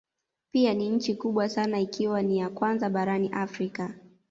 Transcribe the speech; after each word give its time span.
Pia 0.51 0.73
ni 0.73 0.89
nchi 0.89 1.15
kubwa 1.15 1.49
sana 1.49 1.79
ikiwa 1.79 2.21
ni 2.21 2.37
ya 2.37 2.49
kwanza 2.49 2.89
barani 2.89 3.29
Afrika 3.33 3.93